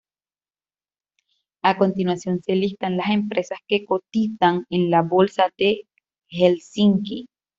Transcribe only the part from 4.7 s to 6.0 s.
en la Bolsa de